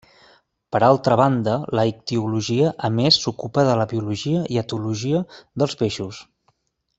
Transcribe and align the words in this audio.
Per 0.75 0.79
altra 0.85 1.17
banda 1.19 1.53
la 1.79 1.83
ictiologia 1.89 2.71
a 2.89 2.91
més 3.01 3.19
s'ocupa 3.25 3.67
de 3.71 3.77
la 3.81 3.87
biologia 3.95 4.43
i 4.57 4.61
etologia 4.63 5.23
dels 5.63 5.79
peixos. 5.85 6.25